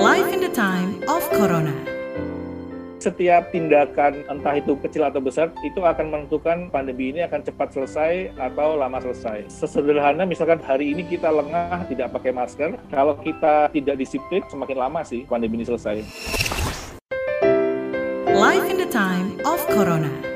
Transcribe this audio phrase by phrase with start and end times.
[0.00, 1.76] Life in the time of Corona.
[3.00, 8.32] setiap tindakan entah itu kecil atau besar itu akan menentukan pandemi ini akan cepat selesai
[8.36, 9.44] atau lama selesai.
[9.52, 15.00] Sesederhana misalkan hari ini kita lengah tidak pakai masker, kalau kita tidak disiplin semakin lama
[15.04, 16.00] sih pandemi ini selesai.
[18.32, 20.29] Life in the time of Corona.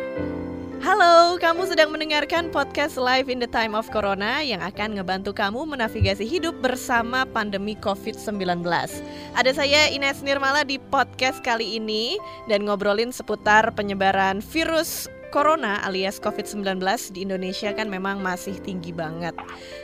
[0.94, 5.66] Halo, kamu sedang mendengarkan podcast Live in the Time of Corona yang akan ngebantu kamu
[5.66, 8.62] menavigasi hidup bersama pandemi COVID-19.
[9.34, 12.14] Ada saya Ines Nirmala di podcast kali ini
[12.46, 16.78] dan ngobrolin seputar penyebaran virus Corona alias COVID-19
[17.10, 19.34] di Indonesia kan memang masih tinggi banget.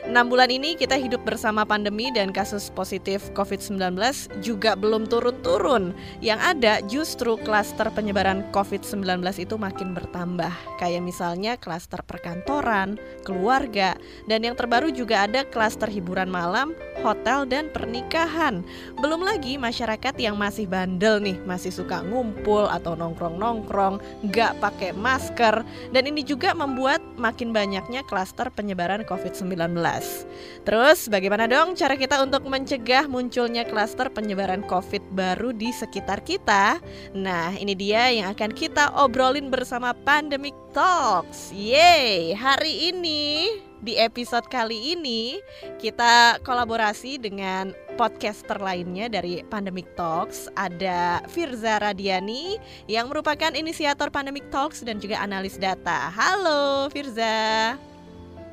[0.07, 3.99] 6 bulan ini kita hidup bersama pandemi dan kasus positif COVID-19
[4.47, 5.91] juga belum turun-turun.
[6.23, 10.55] Yang ada justru klaster penyebaran COVID-19 itu makin bertambah.
[10.79, 12.95] Kayak misalnya klaster perkantoran,
[13.27, 13.99] keluarga,
[14.31, 18.63] dan yang terbaru juga ada klaster hiburan malam, hotel, dan pernikahan.
[19.03, 23.99] Belum lagi masyarakat yang masih bandel nih, masih suka ngumpul atau nongkrong-nongkrong,
[24.31, 25.40] nggak pakai masker,
[25.91, 29.73] dan ini juga membuat makin banyaknya klaster penyebaran COVID-19.
[30.69, 36.79] Terus bagaimana dong cara kita untuk mencegah munculnya klaster penyebaran COVID baru di sekitar kita?
[37.17, 41.51] Nah, ini dia yang akan kita obrolin bersama Pandemic Talks.
[41.51, 43.49] Yeay, hari ini
[43.81, 45.41] di episode kali ini
[45.81, 52.57] kita kolaborasi dengan podcaster lainnya dari Pandemic Talks ada Firza Radiani
[52.89, 56.09] yang merupakan inisiator Pandemic Talks dan juga analis data.
[56.09, 57.77] Halo Firza.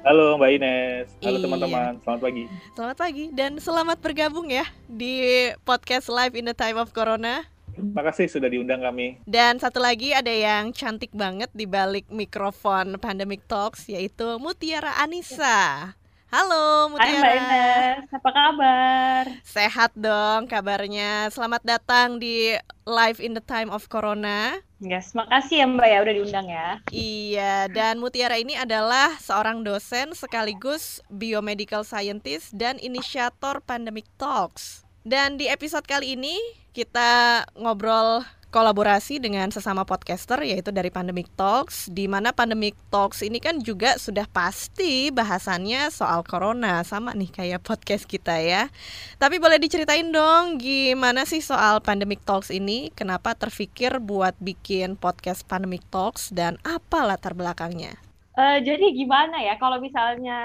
[0.03, 1.43] Halo Mbak Ines, halo Iya.
[1.47, 2.43] teman-teman, selamat pagi.
[2.75, 7.47] Selamat pagi dan selamat bergabung ya di podcast Live in the Time of Corona.
[7.71, 9.15] Terima kasih sudah diundang kami.
[9.23, 15.95] Dan satu lagi ada yang cantik banget di balik mikrofon Pandemic Talks yaitu Mutiara Anissa.
[16.27, 17.31] Halo Hai Mbak Mutiara.
[17.39, 19.23] Ines, apa kabar?
[19.47, 21.31] Sehat dong kabarnya.
[21.31, 22.51] Selamat datang di
[22.83, 24.59] Live in the Time of Corona.
[24.83, 26.67] Yes, makasih ya Mbak ya udah diundang ya.
[26.91, 34.83] Iya, dan Mutiara ini adalah seorang dosen sekaligus biomedical scientist dan inisiator Pandemic Talks.
[35.07, 36.35] Dan di episode kali ini
[36.75, 43.37] kita ngobrol kolaborasi dengan sesama podcaster yaitu dari Pandemic Talks di mana Pandemic Talks ini
[43.37, 48.73] kan juga sudah pasti bahasannya soal corona sama nih kayak podcast kita ya.
[49.21, 52.89] Tapi boleh diceritain dong gimana sih soal Pandemic Talks ini?
[52.97, 57.93] Kenapa terfikir buat bikin podcast Pandemic Talks dan apa latar belakangnya?
[58.37, 60.41] Eh, jadi gimana ya kalau misalnya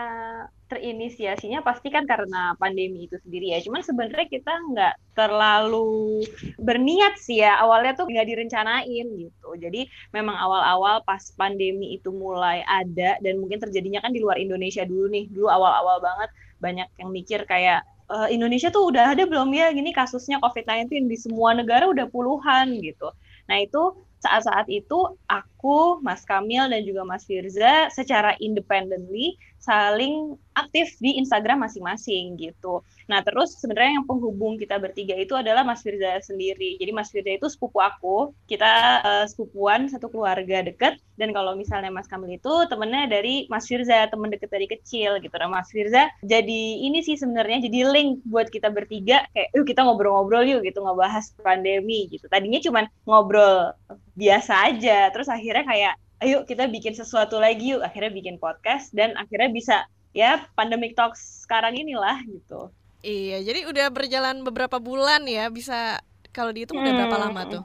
[0.72, 3.60] terinisiasinya pasti kan karena pandemi itu sendiri ya.
[3.60, 6.24] Cuman sebenarnya kita nggak terlalu
[6.56, 7.60] berniat sih ya.
[7.60, 9.48] Awalnya tuh nggak direncanain gitu.
[9.60, 9.84] Jadi
[10.16, 15.12] memang awal-awal pas pandemi itu mulai ada dan mungkin terjadinya kan di luar Indonesia dulu
[15.12, 15.28] nih.
[15.28, 16.30] Dulu awal-awal banget
[16.64, 21.16] banyak yang mikir kayak "Eh, Indonesia tuh udah ada belum ya gini kasusnya COVID-19 di
[21.20, 23.12] semua negara udah puluhan gitu.
[23.48, 23.82] Nah itu
[24.22, 31.62] saat-saat itu aku, Mas Kamil dan juga Mas Firza secara independently saling aktif di Instagram
[31.62, 32.82] masing-masing gitu.
[33.06, 36.76] Nah terus sebenarnya yang penghubung kita bertiga itu adalah Mas Firza sendiri.
[36.82, 40.98] Jadi Mas Firza itu sepupu aku, kita eh, sepupuan satu keluarga deket.
[41.14, 45.34] Dan kalau misalnya Mas Kamil itu temennya dari Mas Firza, temen deket dari kecil gitu.
[45.38, 49.86] Nah Mas Firza jadi ini sih sebenarnya jadi link buat kita bertiga kayak, yuk kita
[49.86, 52.26] ngobrol-ngobrol yuk gitu ngebahas pandemi gitu.
[52.26, 53.72] Tadinya cuman ngobrol
[54.12, 59.16] biasa aja, terus akhirnya kayak ayo kita bikin sesuatu lagi yuk akhirnya bikin podcast dan
[59.16, 59.76] akhirnya bisa
[60.12, 62.70] ya pandemic talks sekarang inilah gitu
[63.02, 65.98] Iya, jadi udah berjalan beberapa bulan ya, bisa
[66.30, 67.24] kalau dihitung udah berapa Hmm.
[67.26, 67.62] lama tuh?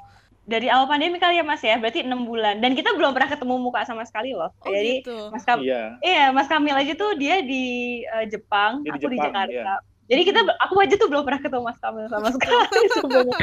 [0.47, 3.59] dari awal pandemi kali ya mas ya berarti enam bulan dan kita belum pernah ketemu
[3.59, 5.27] muka sama sekali loh Oh jadi gitu.
[5.27, 7.63] mas Kam Iya, iya mas Kamil aja tuh dia di
[8.01, 9.75] eh, Jepang Dia di aku di Jepang, Jakarta iya.
[10.07, 12.55] Jadi kita aku aja tuh belum pernah ketemu mas Kamil sama sekali
[12.95, 13.39] sebenarnya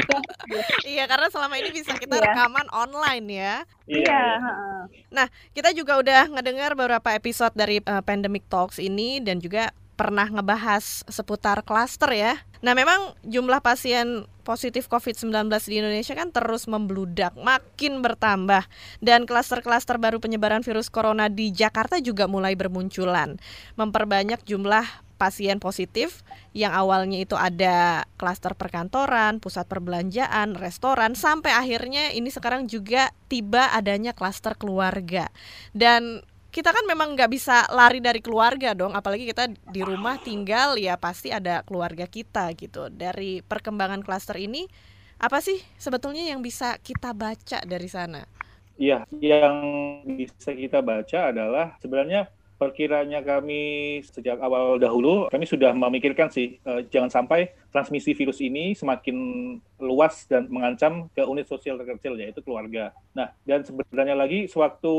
[0.85, 2.23] Iya, karena selama ini bisa kita Iya.
[2.33, 3.53] rekaman online ya.
[3.85, 5.27] iya heeh.
[5.53, 11.07] Kita juga udah ngedengar beberapa episode dari uh, Pandemic Talks ini dan juga pernah ngebahas
[11.07, 12.35] seputar klaster ya.
[12.59, 18.67] Nah, memang jumlah pasien positif COVID-19 di Indonesia kan terus membludak, makin bertambah.
[18.99, 23.39] Dan klaster-klaster baru penyebaran virus corona di Jakarta juga mulai bermunculan.
[23.79, 24.83] Memperbanyak jumlah
[25.25, 26.21] pasien positif
[26.53, 33.73] yang awalnya itu ada klaster perkantoran, pusat perbelanjaan, restoran, sampai akhirnya ini sekarang juga tiba
[33.73, 35.33] adanya klaster keluarga.
[35.73, 36.21] Dan
[36.53, 40.93] kita kan memang nggak bisa lari dari keluarga dong, apalagi kita di rumah tinggal ya
[40.95, 42.93] pasti ada keluarga kita gitu.
[42.93, 44.69] Dari perkembangan klaster ini,
[45.17, 48.23] apa sih sebetulnya yang bisa kita baca dari sana?
[48.77, 49.57] Iya, yang
[50.19, 56.79] bisa kita baca adalah sebenarnya perkiranya kami sejak awal dahulu kami sudah memikirkan sih uh,
[56.87, 59.15] jangan sampai transmisi virus ini semakin
[59.83, 62.95] luas dan mengancam ke unit sosial terkecil yaitu keluarga.
[63.11, 64.95] Nah, dan sebenarnya lagi sewaktu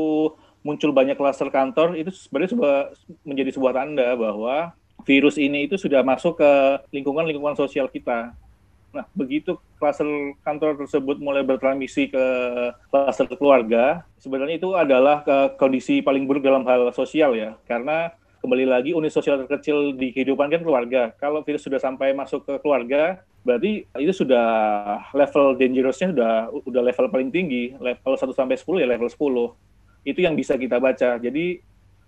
[0.61, 2.77] muncul banyak klaster kantor itu sebenarnya sebuah,
[3.25, 6.51] menjadi sebuah tanda bahwa virus ini itu sudah masuk ke
[6.93, 8.37] lingkungan-lingkungan sosial kita.
[8.97, 10.09] Nah, begitu klaster
[10.41, 12.25] kantor tersebut mulai bertransmisi ke
[12.89, 18.09] klaster keluarga, sebenarnya itu adalah ke kondisi paling buruk dalam hal sosial ya, karena
[18.41, 21.13] kembali lagi unit sosial terkecil di kehidupan kan keluarga.
[21.21, 24.49] Kalau virus sudah sampai masuk ke keluarga, berarti itu sudah
[25.13, 26.33] level dangerousnya sudah
[26.65, 30.09] udah level paling tinggi, level 1 sampai 10 ya level 10.
[30.09, 31.21] Itu yang bisa kita baca.
[31.21, 31.61] Jadi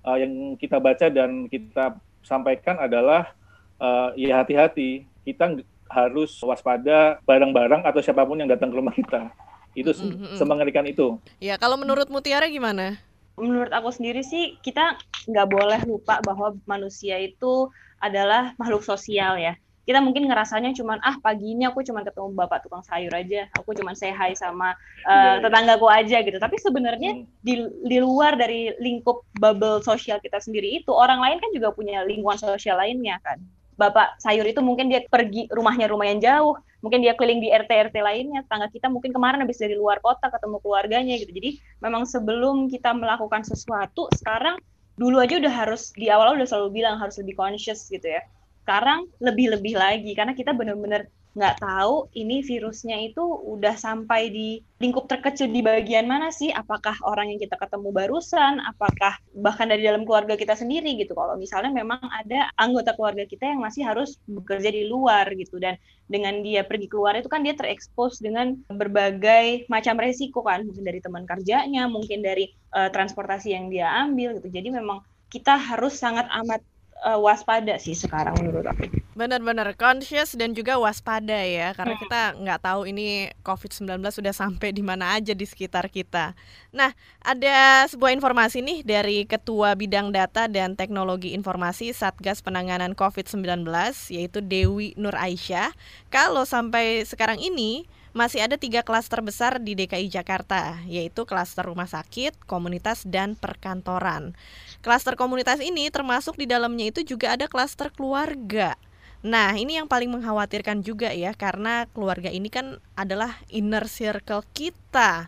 [0.09, 3.29] uh, yang kita baca dan kita sampaikan adalah
[3.77, 5.05] uh, ya hati-hati.
[5.21, 5.53] Kita
[5.89, 9.33] harus waspada barang-barang atau siapa pun yang datang ke rumah kita.
[9.73, 10.37] Itu mm -hmm.
[10.37, 11.17] semengerikan itu.
[11.41, 13.01] Ya, kalau menurut Mutiara gimana?
[13.35, 19.57] Menurut aku sendiri sih kita nggak boleh lupa bahwa manusia itu adalah makhluk sosial ya.
[19.87, 23.73] Kita mungkin ngerasanya cuman ah pagi ini aku cuman ketemu bapak tukang sayur aja, aku
[23.73, 24.77] cuman say hi sama
[25.09, 26.37] uh, tetanggaku aja gitu.
[26.37, 27.25] Tapi sebenarnya hmm.
[27.41, 32.05] di di luar dari lingkup bubble sosial kita sendiri itu orang lain kan juga punya
[32.05, 33.41] lingkungan sosial lainnya kan
[33.79, 37.95] bapak sayur itu mungkin dia pergi rumahnya lumayan jauh, mungkin dia keliling di RT RT
[38.03, 41.31] lainnya, tangga kita mungkin kemarin habis dari luar kota ketemu keluarganya gitu.
[41.31, 44.59] Jadi memang sebelum kita melakukan sesuatu, sekarang
[44.99, 48.19] dulu aja udah harus di awal udah selalu bilang harus lebih conscious gitu ya.
[48.67, 51.07] Sekarang lebih-lebih lagi karena kita benar-benar
[51.39, 54.49] nggak tahu ini virusnya itu udah sampai di
[54.83, 56.51] lingkup terkecil di bagian mana sih?
[56.51, 58.59] Apakah orang yang kita ketemu barusan?
[58.59, 61.15] Apakah bahkan dari dalam keluarga kita sendiri gitu?
[61.15, 65.79] Kalau misalnya memang ada anggota keluarga kita yang masih harus bekerja di luar gitu dan
[66.11, 70.99] dengan dia pergi keluar itu kan dia terekspos dengan berbagai macam resiko kan, mungkin dari
[70.99, 74.51] teman kerjanya, mungkin dari uh, transportasi yang dia ambil gitu.
[74.51, 76.65] Jadi memang kita harus sangat amat
[77.03, 78.87] uh, waspada sih sekarang menurut aku.
[79.15, 82.01] Benar-benar conscious dan juga waspada ya karena hmm.
[82.07, 86.35] kita nggak tahu ini COVID-19 sudah sampai di mana aja di sekitar kita.
[86.71, 93.67] Nah, ada sebuah informasi nih dari Ketua Bidang Data dan Teknologi Informasi Satgas Penanganan COVID-19
[94.11, 95.75] yaitu Dewi Nur Aisyah.
[96.07, 101.85] Kalau sampai sekarang ini masih ada tiga klaster besar di DKI Jakarta, yaitu klaster rumah
[101.85, 104.33] sakit, komunitas, dan perkantoran.
[104.79, 108.79] Klaster komunitas ini termasuk di dalamnya itu juga ada klaster keluarga.
[109.19, 115.27] Nah, ini yang paling mengkhawatirkan juga ya, karena keluarga ini kan adalah inner circle kita.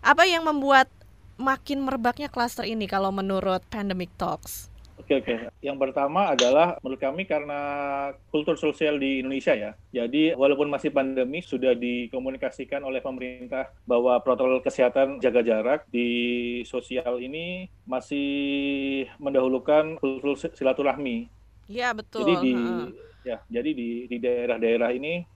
[0.00, 0.88] Apa yang membuat
[1.36, 4.69] makin merebaknya klaster ini kalau menurut Pandemic Talks?
[5.10, 5.50] Oke oke.
[5.58, 7.58] Yang pertama adalah menurut kami karena
[8.30, 9.74] kultur sosial di Indonesia ya.
[9.90, 17.18] Jadi walaupun masih pandemi sudah dikomunikasikan oleh pemerintah bahwa protokol kesehatan jaga jarak di sosial
[17.18, 21.26] ini masih mendahulukan kultur silaturahmi.
[21.66, 22.30] Iya betul.
[22.30, 22.86] Jadi di uh.
[23.26, 25.26] ya jadi di di daerah-daerah ini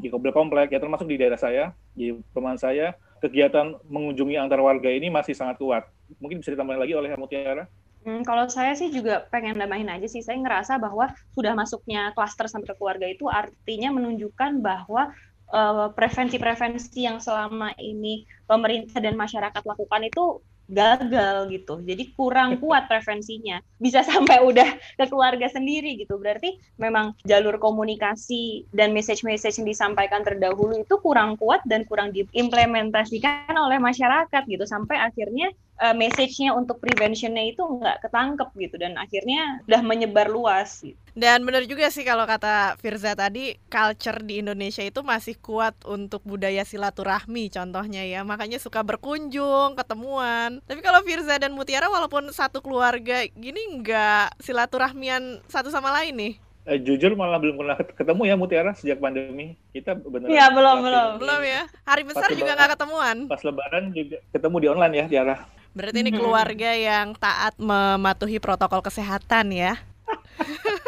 [0.00, 5.12] di komplek-komplek ya termasuk di daerah saya di perumahan saya kegiatan mengunjungi antar warga ini
[5.12, 5.84] masih sangat kuat.
[6.24, 7.68] Mungkin bisa ditambahkan lagi oleh Mutiara.
[8.00, 12.48] Hmm, kalau saya sih juga pengen nambahin aja sih, saya ngerasa bahwa sudah masuknya klaster
[12.48, 15.12] sampai ke keluarga itu artinya menunjukkan bahwa
[15.52, 21.82] eh, prevensi-prevensi uh, yang selama ini pemerintah dan masyarakat lakukan itu gagal gitu.
[21.82, 23.58] Jadi kurang kuat prevensinya.
[23.76, 26.16] Bisa sampai udah ke keluarga sendiri gitu.
[26.16, 33.52] Berarti memang jalur komunikasi dan message-message yang disampaikan terdahulu itu kurang kuat dan kurang diimplementasikan
[33.52, 34.64] oleh masyarakat gitu.
[34.64, 35.50] Sampai akhirnya
[35.82, 40.86] uh, message-nya untuk prevention-nya itu nggak ketangkep gitu dan akhirnya udah menyebar luas.
[40.86, 40.96] Gitu.
[41.14, 46.22] Dan benar juga sih kalau kata Firza tadi, culture di Indonesia itu masih kuat untuk
[46.22, 48.22] budaya silaturahmi contohnya ya.
[48.22, 50.62] Makanya suka berkunjung, ketemuan.
[50.64, 56.34] Tapi kalau Firza dan Mutiara walaupun satu keluarga gini nggak silaturahmian satu sama lain nih
[56.70, 59.58] eh, jujur malah belum pernah ketemu ya Mutiara sejak pandemi.
[59.74, 60.30] Kita benar.
[60.30, 61.62] Iya belum belum belum ya.
[61.82, 63.16] Hari besar juga nggak ketemuan.
[63.26, 65.36] Pas Lebaran juga ketemu di online ya Tiara.
[65.70, 69.78] Berarti ini keluarga yang taat mematuhi protokol kesehatan ya.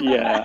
[0.00, 0.44] Iya.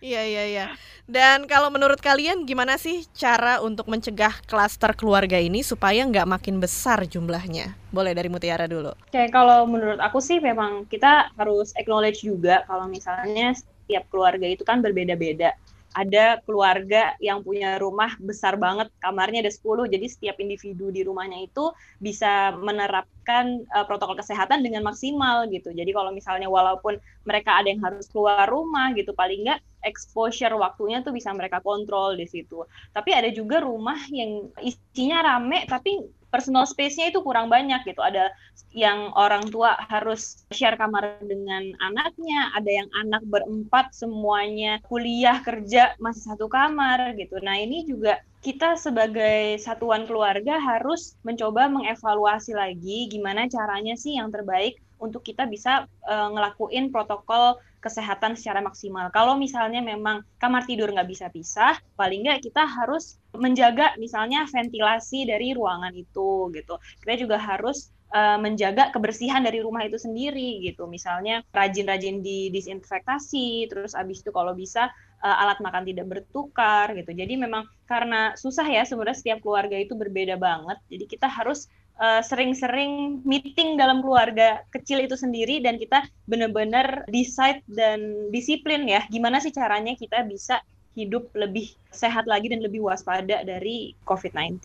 [0.00, 0.66] Iya iya iya.
[1.06, 6.58] Dan kalau menurut kalian gimana sih cara untuk mencegah klaster keluarga ini supaya nggak makin
[6.58, 7.74] besar jumlahnya?
[7.94, 8.90] Boleh dari Mutiara dulu.
[8.90, 14.66] Oke, kalau menurut aku sih memang kita harus acknowledge juga kalau misalnya setiap keluarga itu
[14.66, 15.54] kan berbeda-beda
[15.96, 21.48] ada keluarga yang punya rumah besar banget, kamarnya ada 10, jadi setiap individu di rumahnya
[21.48, 21.72] itu
[22.04, 25.72] bisa menerapkan uh, protokol kesehatan dengan maksimal gitu.
[25.72, 31.00] Jadi kalau misalnya walaupun mereka ada yang harus keluar rumah gitu, paling nggak exposure waktunya
[31.00, 32.68] tuh bisa mereka kontrol di situ.
[32.92, 35.96] Tapi ada juga rumah yang isinya rame tapi
[36.36, 38.04] personal space-nya itu kurang banyak gitu.
[38.04, 38.28] Ada
[38.76, 45.96] yang orang tua harus share kamar dengan anaknya, ada yang anak berempat semuanya kuliah kerja
[45.96, 47.40] masih satu kamar gitu.
[47.40, 54.28] Nah, ini juga kita sebagai satuan keluarga harus mencoba mengevaluasi lagi gimana caranya sih yang
[54.28, 59.06] terbaik untuk kita bisa uh, ngelakuin protokol kesehatan secara maksimal.
[59.14, 65.30] Kalau misalnya memang kamar tidur nggak bisa pisah, paling nggak kita harus menjaga misalnya ventilasi
[65.30, 66.74] dari ruangan itu gitu.
[67.06, 70.90] Kita juga harus uh, menjaga kebersihan dari rumah itu sendiri gitu.
[70.90, 74.90] Misalnya rajin-rajin di disinfektasi, terus abis itu kalau bisa
[75.22, 77.14] uh, alat makan tidak bertukar gitu.
[77.14, 80.82] Jadi memang karena susah ya sebenarnya setiap keluarga itu berbeda banget.
[80.90, 87.08] Jadi kita harus Eh, sering-sering uh, meeting dalam keluarga kecil itu sendiri dan kita benar-benar
[87.08, 89.04] decide dan disiplin ya.
[89.08, 90.60] Gimana sih caranya kita bisa
[90.96, 94.60] hidup lebih sehat lagi dan lebih waspada dari COVID-19.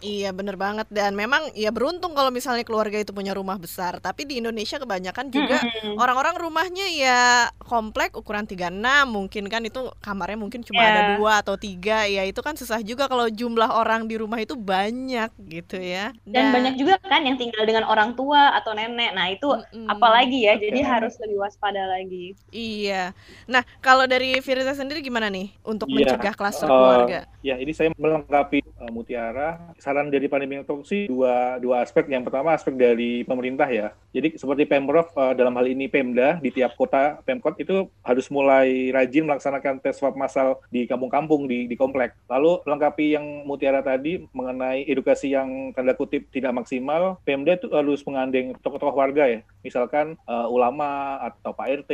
[0.00, 4.00] Iya bener banget dan memang ya beruntung kalau misalnya keluarga itu punya rumah besar.
[4.00, 5.60] Tapi di Indonesia kebanyakan juga
[6.00, 7.20] orang-orang rumahnya ya
[7.60, 8.72] komplek ukuran 36
[9.04, 10.90] mungkin kan itu kamarnya mungkin cuma yeah.
[10.96, 14.56] ada dua atau tiga ya itu kan susah juga kalau jumlah orang di rumah itu
[14.56, 16.16] banyak gitu ya.
[16.24, 19.12] Dan, dan banyak juga kan yang tinggal dengan orang tua atau nenek.
[19.12, 19.88] Nah itu mm -mm.
[19.92, 22.32] apalagi ya jadi harus lebih waspada lagi.
[22.48, 23.12] Iya.
[23.44, 26.08] Nah kalau dari Firza sendiri gimana nih untuk yeah.
[26.08, 27.18] mencegah kluster keluarga.
[27.26, 29.58] Uh, ya, ini saya melengkapi uh, Mutiara.
[29.80, 32.06] Saran dari pandemi sih dua dua aspek.
[32.06, 33.92] Yang pertama aspek dari pemerintah ya.
[34.10, 38.90] Jadi seperti Pemprov uh, dalam hal ini Pemda di tiap kota Pemkot itu harus mulai
[38.90, 42.14] rajin melaksanakan tes swab massal di kampung-kampung di di komplek.
[42.26, 48.02] Lalu lengkapi yang Mutiara tadi mengenai edukasi yang tanda kutip tidak maksimal, Pemda itu harus
[48.06, 49.40] mengandeng tokoh-tokoh warga ya.
[49.60, 51.92] Misalkan uh, ulama atau Pak RT.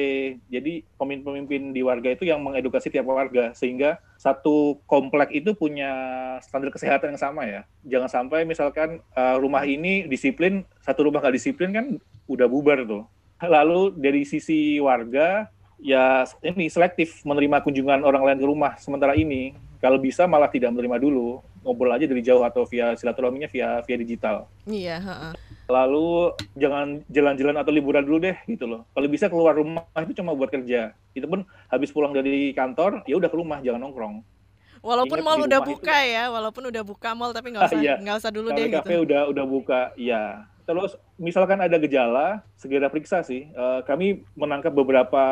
[0.49, 5.87] Jadi pemimpin-pemimpin di warga itu yang mengedukasi tiap warga sehingga satu komplek itu punya
[6.43, 7.63] standar kesehatan yang sama ya.
[7.87, 11.87] Jangan sampai misalkan uh, rumah ini disiplin, satu rumah nggak disiplin kan
[12.27, 13.07] udah bubar tuh.
[13.39, 15.47] Lalu dari sisi warga
[15.79, 20.75] ya ini selektif menerima kunjungan orang lain ke rumah sementara ini kalau bisa malah tidak
[20.75, 24.51] menerima dulu ngobrol aja dari jauh atau via silaturahminya via via digital.
[24.67, 24.99] Iya.
[25.07, 28.87] Uh lalu jangan jalan-jalan atau liburan dulu deh gitu loh.
[28.95, 30.95] Kalau bisa keluar rumah itu cuma buat kerja.
[31.13, 34.23] Itu pun habis pulang dari kantor ya udah ke rumah jangan nongkrong.
[34.87, 37.95] Walaupun Ingat mall udah buka itu, ya, walaupun udah buka mall tapi nggak usah iya.
[37.99, 39.03] nggak usah dulu deh kafe gitu.
[39.11, 40.47] udah udah buka, ya.
[40.63, 43.51] Terus misalkan ada gejala, segera periksa sih.
[43.55, 45.25] Uh, kami menangkap beberapa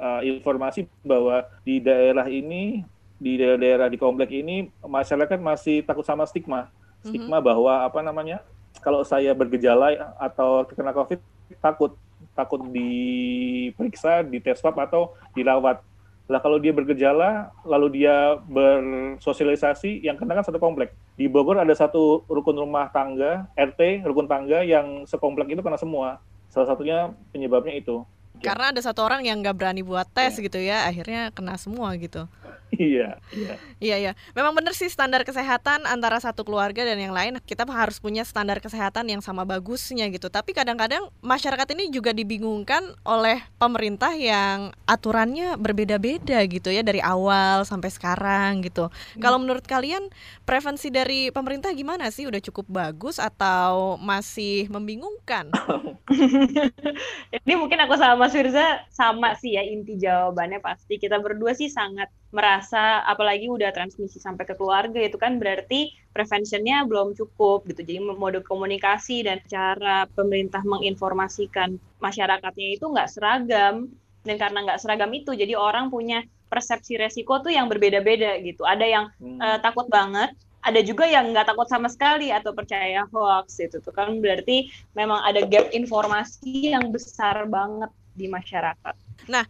[0.00, 2.84] uh, informasi bahwa di daerah ini,
[3.20, 6.72] di daerah-daerah di komplek ini masyarakat masih takut sama stigma,
[7.04, 7.48] stigma mm -hmm.
[7.52, 8.40] bahwa apa namanya
[8.78, 11.18] kalau saya bergejala atau terkena COVID
[11.58, 11.98] takut
[12.38, 15.82] takut diperiksa, dites swab atau dirawat.
[16.30, 20.94] Lah kalau dia bergejala, lalu dia bersosialisasi, yang kena kan satu komplek.
[21.18, 26.22] Di Bogor ada satu rukun rumah tangga, RT, rukun tangga yang sekomplek itu kena semua.
[26.46, 28.06] Salah satunya penyebabnya itu.
[28.40, 30.42] Karena ada satu orang yang nggak berani buat tes ya.
[30.46, 32.30] gitu ya, akhirnya kena semua gitu.
[32.70, 33.54] Iya, iya.
[33.80, 34.12] Iya, iya.
[34.36, 38.62] Memang benar sih standar kesehatan antara satu keluarga dan yang lain kita harus punya standar
[38.62, 40.30] kesehatan yang sama bagusnya gitu.
[40.30, 47.66] Tapi kadang-kadang masyarakat ini juga dibingungkan oleh pemerintah yang aturannya berbeda-beda gitu ya dari awal
[47.66, 48.86] sampai sekarang gitu.
[48.86, 49.20] Hmm.
[49.22, 50.06] Kalau menurut kalian
[50.46, 52.30] prevensi dari pemerintah gimana sih?
[52.30, 55.50] Udah cukup bagus atau masih membingungkan?
[57.46, 61.70] Ini mungkin aku sama Mas Firza sama sih ya inti jawabannya pasti kita berdua sih
[61.70, 67.82] sangat merasa apalagi udah transmisi sampai ke keluarga itu kan berarti preventionnya belum cukup gitu
[67.82, 73.90] jadi mode komunikasi dan cara pemerintah menginformasikan masyarakatnya itu nggak seragam
[74.22, 78.86] dan karena nggak seragam itu jadi orang punya persepsi resiko tuh yang berbeda-beda gitu ada
[78.86, 79.38] yang hmm.
[79.42, 83.94] uh, takut banget ada juga yang nggak takut sama sekali atau percaya hoax itu tuh
[83.96, 88.94] kan berarti memang ada gap informasi yang besar banget di masyarakat.
[89.32, 89.44] Nah,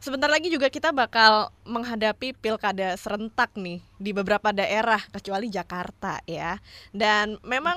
[0.00, 6.60] sebentar lagi juga kita bakal menghadapi pilkada serentak nih di beberapa daerah kecuali Jakarta ya.
[6.92, 7.76] Dan memang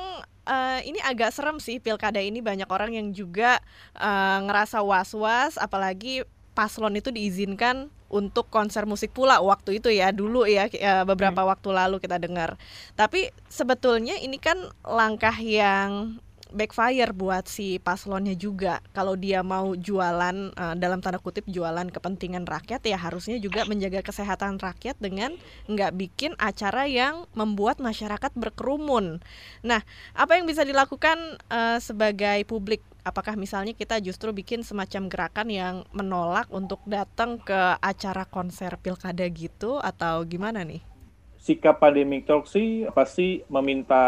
[0.50, 3.62] uh, ini agak serem sih pilkada ini banyak orang yang juga
[3.98, 6.26] uh, ngerasa was-was apalagi
[6.58, 10.66] paslon itu diizinkan untuk konser musik pula waktu itu ya dulu ya
[11.06, 11.50] beberapa hmm.
[11.56, 12.58] waktu lalu kita dengar.
[12.98, 16.18] Tapi sebetulnya ini kan langkah yang
[16.50, 18.82] backfire buat si paslonnya juga.
[18.91, 24.01] Kalau dia mau jualan uh, dalam tanda kutip jualan kepentingan rakyat ya harusnya juga menjaga
[24.01, 25.38] kesehatan rakyat dengan
[25.70, 29.22] nggak bikin acara yang membuat masyarakat berkerumun.
[29.62, 29.82] Nah,
[30.18, 32.82] apa yang bisa dilakukan uh, sebagai publik?
[33.06, 39.25] Apakah misalnya kita justru bikin semacam gerakan yang menolak untuk datang ke acara konser pilkada
[39.32, 40.88] gitu atau gimana nih?
[41.39, 44.03] Sikap pandemic talk sih pasti meminta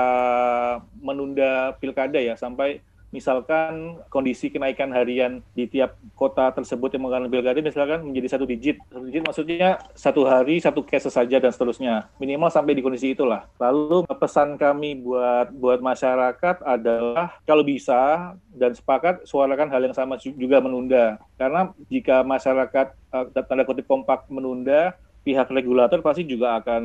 [0.99, 7.59] menunda pilkada ya sampai misalkan kondisi kenaikan harian di tiap kota tersebut yang mengalami pilkada
[7.59, 8.79] misalkan menjadi satu digit.
[8.87, 12.07] Satu digit maksudnya satu hari satu case saja dan seterusnya.
[12.17, 13.45] Minimal sampai di kondisi itulah.
[13.59, 20.15] Lalu pesan kami buat buat masyarakat adalah kalau bisa dan sepakat suarakan hal yang sama
[20.17, 21.19] juga menunda.
[21.35, 26.83] Karena jika masyarakat uh, tanda kutip kompak menunda, pihak regulator pasti juga akan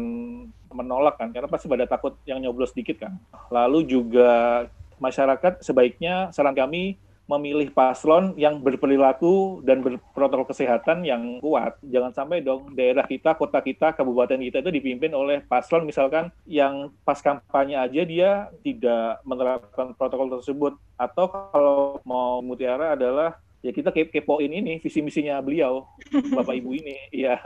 [0.72, 3.16] menolak kan karena pasti pada takut yang nyoblos sedikit kan.
[3.48, 4.64] Lalu juga
[5.00, 11.74] masyarakat sebaiknya saran kami memilih paslon yang berperilaku dan berprotokol kesehatan yang kuat.
[11.82, 16.94] Jangan sampai dong daerah kita, kota kita, kabupaten kita itu dipimpin oleh paslon misalkan yang
[17.02, 18.30] pas kampanye aja dia
[18.62, 20.78] tidak menerapkan protokol tersebut.
[20.94, 25.82] Atau kalau mau mutiara adalah ya kita kepoin ini visi misinya beliau,
[26.38, 27.10] Bapak Ibu ini.
[27.10, 27.42] Ya,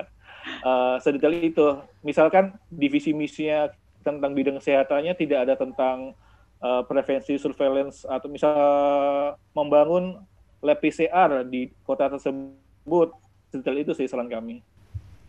[0.65, 1.79] uh, sedetail itu.
[2.03, 6.17] Misalkan divisi misinya tentang bidang kesehatannya tidak ada tentang
[6.65, 8.55] uh, prevensi surveillance atau misal
[9.53, 10.21] membangun
[10.61, 13.09] lab PCR di kota tersebut
[13.51, 14.61] detail itu sih saran kami.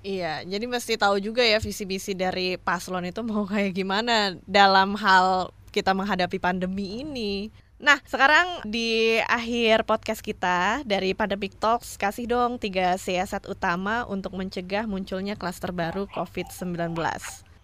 [0.02, 4.98] Iya, jadi mesti tahu juga ya visi misi dari paslon itu mau kayak gimana dalam
[4.98, 7.54] hal kita menghadapi pandemi ini.
[7.82, 14.38] Nah, sekarang di akhir podcast kita dari Pandemic Talks, kasih dong tiga siasat utama untuk
[14.38, 16.94] mencegah munculnya klaster baru COVID-19.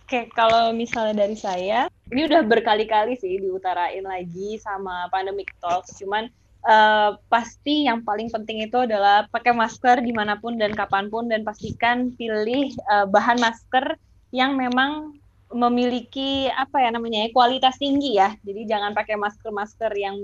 [0.09, 6.33] Oke, kalau misalnya dari saya, ini udah berkali-kali sih diutarain lagi sama Pandemic Talks, cuman
[6.65, 11.29] uh, pasti yang paling penting itu adalah pakai masker di mana pun dan kapan pun
[11.29, 13.93] dan pastikan pilih uh, bahan masker
[14.33, 15.13] yang memang
[15.51, 18.35] memiliki apa ya namanya ya, kualitas tinggi ya.
[18.43, 20.17] Jadi jangan pakai masker-masker yang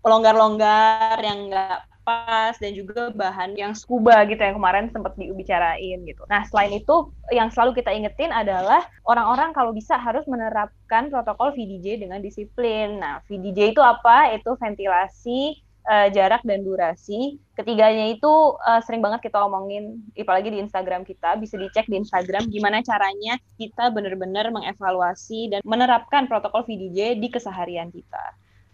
[0.00, 6.22] longgar-longgar, yang enggak pas dan juga bahan yang scuba gitu yang kemarin sempat dibicarain gitu.
[6.26, 12.00] Nah selain itu yang selalu kita ingetin adalah orang-orang kalau bisa harus menerapkan protokol VDJ
[12.02, 12.98] dengan disiplin.
[12.98, 14.32] Nah VDJ itu apa?
[14.34, 17.42] Itu ventilasi uh, jarak dan durasi.
[17.58, 18.30] Ketiganya itu
[18.62, 23.36] uh, sering banget kita omongin, apalagi di Instagram kita, bisa dicek di Instagram gimana caranya
[23.58, 28.24] kita benar-benar mengevaluasi dan menerapkan protokol VDJ di keseharian kita.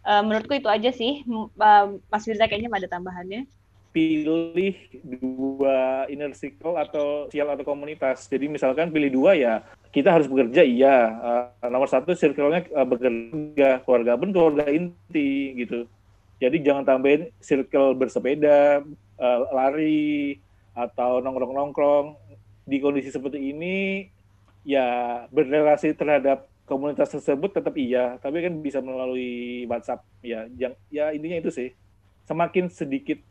[0.07, 3.49] Uh, menurutku itu aja sih, uh, Mas Firza kayaknya ada tambahannya.
[3.91, 8.29] Pilih dua inner circle atau sosial atau komunitas.
[8.29, 11.17] Jadi misalkan pilih dua ya, kita harus bekerja iya.
[11.17, 15.89] Uh, nomor satu circle-nya uh, bekerja, keluarga pun keluarga inti gitu.
[16.37, 18.85] Jadi jangan tambahin circle bersepeda,
[19.17, 20.37] uh, lari,
[20.77, 22.17] atau nongkrong-nongkrong.
[22.67, 24.05] Di kondisi seperti ini,
[24.67, 30.45] ya berrelasi terhadap komunitas tersebut tetap iya, tapi kan bisa melalui WhatsApp ya.
[30.59, 31.69] Yang ya intinya itu sih.
[32.27, 33.23] Semakin sedikit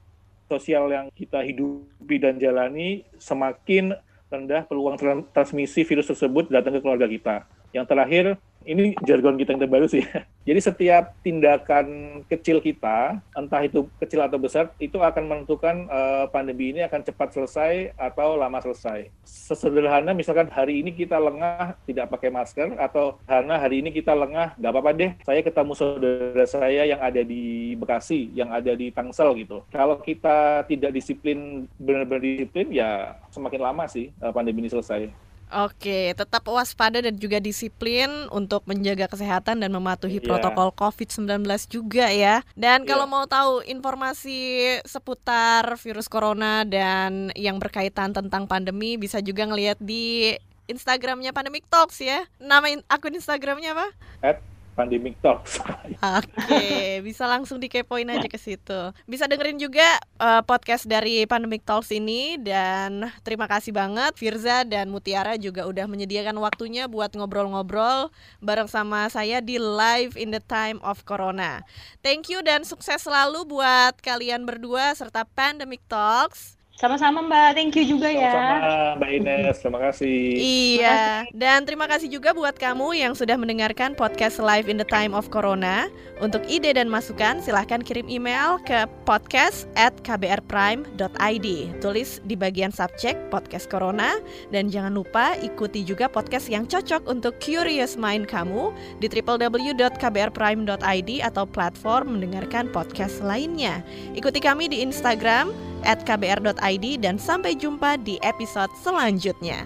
[0.48, 3.94] sosial yang kita hidupi dan jalani, semakin
[4.32, 4.98] rendah peluang
[5.30, 7.36] transmisi virus tersebut datang ke keluarga kita.
[7.76, 8.26] Yang terakhir,
[8.66, 10.04] ini jargon kita yang terbaru sih.
[10.48, 16.70] Jadi setiap tindakan kecil kita, entah itu kecil atau besar, itu akan menentukan uh, pandemi
[16.70, 19.10] ini akan cepat selesai atau lama selesai.
[19.26, 24.54] Sesederhana misalkan hari ini kita lengah tidak pakai masker, atau karena hari ini kita lengah,
[24.58, 29.34] nggak apa-apa deh, saya ketemu saudara saya yang ada di Bekasi, yang ada di Tangsel
[29.42, 29.66] gitu.
[29.74, 35.25] Kalau kita tidak disiplin, benar-benar disiplin, ya semakin lama sih uh, pandemi ini selesai.
[35.54, 40.26] Oke, tetap waspada dan juga disiplin untuk menjaga kesehatan dan mematuhi yeah.
[40.26, 42.42] protokol COVID-19 juga ya.
[42.58, 42.90] Dan yeah.
[42.90, 49.78] kalau mau tahu informasi seputar virus corona dan yang berkaitan tentang pandemi bisa juga ngelihat
[49.78, 50.34] di
[50.66, 52.26] Instagramnya Pandemic Talks ya.
[52.42, 53.88] Nama akun Instagramnya apa?
[54.26, 54.38] At
[54.76, 55.64] Pandemic Talks.
[56.20, 58.92] Oke, bisa langsung dikepoin aja ke situ.
[59.08, 59.88] Bisa dengerin juga
[60.20, 65.88] uh, podcast dari Pandemic Talks ini dan terima kasih banget Firza dan Mutiara juga udah
[65.88, 68.12] menyediakan waktunya buat ngobrol-ngobrol
[68.44, 71.64] bareng sama saya di Live in the Time of Corona.
[72.04, 76.60] Thank you dan sukses selalu buat kalian berdua serta Pandemic Talks.
[76.76, 78.36] Sama-sama Mbak, thank you juga ya.
[78.36, 80.20] Sama-sama Mbak Ines, terima kasih.
[80.36, 85.16] Iya, dan terima kasih juga buat kamu yang sudah mendengarkan podcast Live in the Time
[85.16, 85.88] of Corona.
[86.20, 91.48] Untuk ide dan masukan, silahkan kirim email ke podcast at kbrprime.id.
[91.80, 94.20] Tulis di bagian subjek podcast Corona.
[94.52, 101.48] Dan jangan lupa ikuti juga podcast yang cocok untuk curious mind kamu di www.kbrprime.id atau
[101.48, 103.80] platform mendengarkan podcast lainnya.
[104.12, 105.56] Ikuti kami di Instagram
[105.86, 109.64] at kbr.id dan sampai jumpa di episode selanjutnya.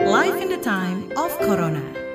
[0.00, 2.09] Life in the time of Corona.